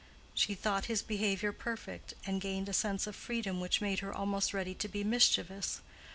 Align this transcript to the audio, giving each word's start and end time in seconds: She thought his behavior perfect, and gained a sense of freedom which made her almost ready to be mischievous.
She 0.33 0.55
thought 0.55 0.85
his 0.85 1.03
behavior 1.03 1.51
perfect, 1.51 2.15
and 2.25 2.41
gained 2.41 2.67
a 2.67 2.73
sense 2.73 3.05
of 3.05 3.15
freedom 3.15 3.59
which 3.59 3.81
made 3.81 3.99
her 3.99 4.11
almost 4.11 4.51
ready 4.51 4.73
to 4.73 4.87
be 4.87 5.03
mischievous. 5.03 5.79